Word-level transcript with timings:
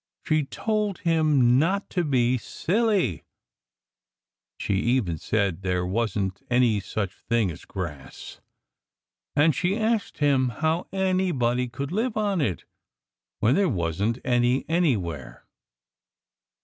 She 0.25 0.45
told 0.45 0.97
him 0.97 1.59
not 1.59 1.87
to 1.91 2.03
be 2.03 2.39
silly. 2.39 3.23
She 4.57 4.73
even 4.73 5.19
said 5.19 5.57
that 5.57 5.61
there 5.61 5.85
wasn't 5.85 6.41
any 6.49 6.79
such 6.79 7.13
thing 7.13 7.51
as 7.51 7.65
grass. 7.65 8.39
And 9.35 9.53
she 9.53 9.77
asked 9.77 10.17
him 10.17 10.49
how 10.49 10.87
anybody 10.91 11.67
could 11.67 11.91
live 11.91 12.17
on 12.17 12.41
it 12.41 12.65
when 13.41 13.53
there 13.53 13.69
wasn't 13.69 14.17
any 14.25 14.65
anywhere. 14.67 15.45